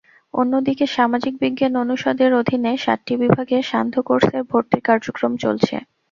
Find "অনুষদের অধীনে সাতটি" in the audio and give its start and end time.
1.83-3.13